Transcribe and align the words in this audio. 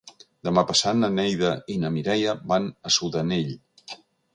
Demà 0.47 0.63
passat 0.71 0.97
na 1.01 1.11
Neida 1.19 1.53
i 1.75 1.77
na 1.85 1.95
Mireia 1.99 2.37
van 2.53 2.69
a 2.91 2.97
Sudanell. 3.01 3.59